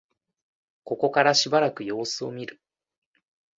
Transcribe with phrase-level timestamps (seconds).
[0.83, 2.59] ここからしばらく様子を見る